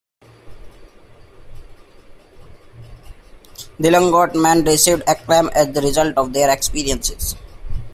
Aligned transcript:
The 3.79 3.87
Ilongot 3.89 4.33
men 4.33 4.63
received 4.63 5.03
acclaim 5.07 5.49
as 5.53 5.77
a 5.77 5.81
result 5.81 6.17
of 6.17 6.33
their 6.33 6.49
experiences. 6.51 7.35